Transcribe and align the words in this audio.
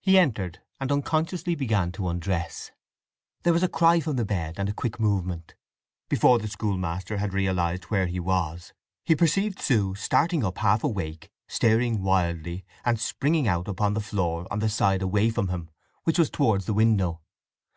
He 0.00 0.16
entered, 0.16 0.60
and 0.78 0.92
unconsciously 0.92 1.56
began 1.56 1.90
to 1.90 2.08
undress. 2.08 2.70
There 3.42 3.52
was 3.52 3.64
a 3.64 3.68
cry 3.68 3.98
from 3.98 4.14
the 4.14 4.24
bed, 4.24 4.60
and 4.60 4.68
a 4.68 4.72
quick 4.72 5.00
movement. 5.00 5.56
Before 6.08 6.38
the 6.38 6.46
schoolmaster 6.46 7.16
had 7.16 7.34
realized 7.34 7.82
where 7.86 8.06
he 8.06 8.20
was 8.20 8.72
he 9.02 9.16
perceived 9.16 9.58
Sue 9.58 9.96
starting 9.96 10.44
up 10.44 10.58
half 10.58 10.84
awake, 10.84 11.32
staring 11.48 12.00
wildly, 12.04 12.64
and 12.84 13.00
springing 13.00 13.48
out 13.48 13.66
upon 13.66 13.94
the 13.94 14.00
floor 14.00 14.46
on 14.52 14.60
the 14.60 14.68
side 14.68 15.02
away 15.02 15.30
from 15.30 15.48
him, 15.48 15.68
which 16.04 16.20
was 16.20 16.30
towards 16.30 16.66
the 16.66 16.72
window. 16.72 17.20